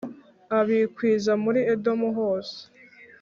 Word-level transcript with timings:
abikwiza 0.59 1.31
muri 1.43 1.59
Edomu 1.73 2.09
hose. 2.17 2.57